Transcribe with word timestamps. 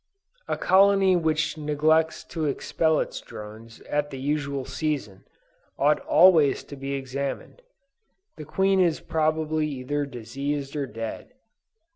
A 0.47 0.57
colony 0.57 1.15
which 1.15 1.59
neglects 1.59 2.23
to 2.33 2.45
expel 2.45 2.99
its 2.99 3.21
drones 3.21 3.81
at 3.81 4.09
the 4.09 4.17
usual 4.17 4.65
season, 4.65 5.25
ought 5.77 5.99
always 6.07 6.63
to 6.63 6.75
be 6.75 6.95
examined. 6.95 7.61
The 8.35 8.45
queen 8.45 8.79
is 8.79 8.99
probably 8.99 9.67
either 9.67 10.07
diseased 10.07 10.75
or 10.75 10.87
dead. 10.87 11.33